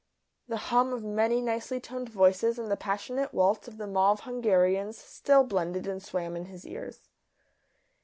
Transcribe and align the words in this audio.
The 0.47 0.57
hum 0.57 0.93
of 0.93 1.03
many 1.03 1.41
nicely 1.41 1.79
toned 1.79 2.09
voices 2.09 2.57
and 2.57 2.71
the 2.71 2.75
passionate 2.75 3.35
waltz 3.35 3.67
of 3.67 3.77
the 3.77 3.85
Mauve 3.85 4.21
Hungarians 4.21 4.97
still 4.97 5.43
blended 5.43 5.85
and 5.85 6.01
swam 6.01 6.35
in 6.35 6.45
his 6.45 6.65
ears. 6.65 7.01